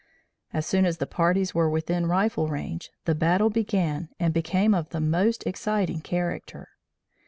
[0.51, 4.89] As soon as the parties were within rifle range, the battle began and became of
[4.89, 6.67] the most exciting character.